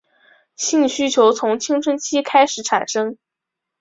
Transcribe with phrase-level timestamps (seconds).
[0.55, 3.19] 性需求从青春期开始产生。